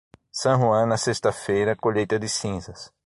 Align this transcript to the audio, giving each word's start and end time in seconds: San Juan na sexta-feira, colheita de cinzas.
San 0.31 0.57
Juan 0.59 0.87
na 0.87 0.97
sexta-feira, 0.97 1.75
colheita 1.75 2.17
de 2.17 2.27
cinzas. 2.27 2.91